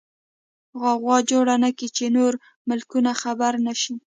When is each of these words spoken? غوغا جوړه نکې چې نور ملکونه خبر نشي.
غوغا 0.79 1.17
جوړه 1.31 1.55
نکې 1.63 1.87
چې 1.95 2.05
نور 2.15 2.33
ملکونه 2.69 3.11
خبر 3.21 3.53
نشي. 3.67 3.95